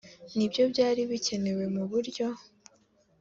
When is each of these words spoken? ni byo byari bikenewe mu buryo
ni 0.35 0.45
byo 0.51 0.63
byari 0.71 1.01
bikenewe 1.11 1.63
mu 1.75 1.83
buryo 1.91 2.25